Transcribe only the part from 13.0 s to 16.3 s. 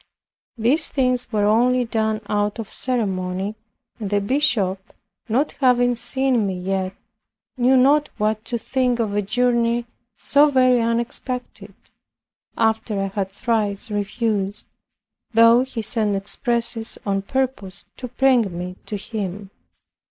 had thrice refused, though he sent